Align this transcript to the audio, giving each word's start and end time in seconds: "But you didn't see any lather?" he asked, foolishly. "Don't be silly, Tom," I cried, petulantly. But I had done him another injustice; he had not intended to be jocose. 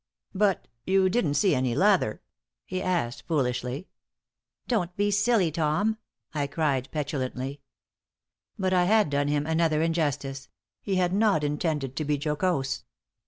"But 0.33 0.67
you 0.83 1.09
didn't 1.09 1.35
see 1.35 1.53
any 1.53 1.75
lather?" 1.75 2.23
he 2.65 2.81
asked, 2.81 3.27
foolishly. 3.27 3.87
"Don't 4.67 4.95
be 4.97 5.11
silly, 5.11 5.51
Tom," 5.51 5.99
I 6.33 6.47
cried, 6.47 6.89
petulantly. 6.91 7.61
But 8.57 8.73
I 8.73 8.85
had 8.85 9.11
done 9.11 9.27
him 9.27 9.45
another 9.45 9.83
injustice; 9.83 10.49
he 10.81 10.95
had 10.95 11.13
not 11.13 11.43
intended 11.43 11.95
to 11.97 12.03
be 12.03 12.17
jocose. 12.17 12.83